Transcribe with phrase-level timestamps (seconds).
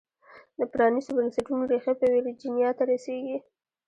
[0.57, 3.37] د پرانیستو بنسټونو ریښې په ویرجینیا ته رسېږي.